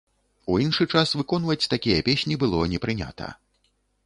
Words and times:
У 0.53 0.55
іншы 0.63 0.87
час 0.95 1.11
выконваць 1.19 1.67
такія 1.75 1.99
песні 2.09 2.39
было 2.45 2.63
не 2.73 2.81
прынята. 2.89 3.31